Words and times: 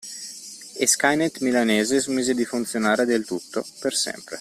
E 0.79 0.87
Skynet 0.87 1.41
Milanese 1.41 1.99
smise 2.01 2.33
di 2.33 2.43
funzionare 2.43 3.05
del 3.05 3.23
tutto, 3.23 3.63
per 3.81 3.93
sempre. 3.93 4.29